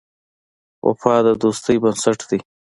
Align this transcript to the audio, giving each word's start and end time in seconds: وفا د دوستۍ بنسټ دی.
وفا 0.87 1.15
د 1.25 1.27
دوستۍ 1.41 1.75
بنسټ 1.83 2.19
دی. 2.29 2.39